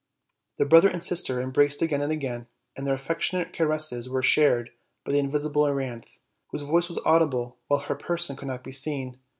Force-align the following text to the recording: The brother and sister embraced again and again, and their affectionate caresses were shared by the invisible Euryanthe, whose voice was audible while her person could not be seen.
The 0.57 0.65
brother 0.65 0.87
and 0.89 1.03
sister 1.03 1.39
embraced 1.39 1.83
again 1.83 2.01
and 2.01 2.11
again, 2.11 2.47
and 2.75 2.87
their 2.87 2.95
affectionate 2.95 3.53
caresses 3.53 4.09
were 4.09 4.23
shared 4.23 4.71
by 5.05 5.11
the 5.11 5.19
invisible 5.19 5.67
Euryanthe, 5.67 6.19
whose 6.47 6.63
voice 6.63 6.89
was 6.89 6.97
audible 7.05 7.59
while 7.67 7.81
her 7.81 7.93
person 7.93 8.35
could 8.35 8.47
not 8.47 8.63
be 8.63 8.71
seen. 8.71 9.19